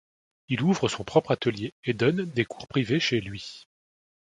[0.49, 3.67] Il ouvre son propre atelier et donne des cours privés chez lui.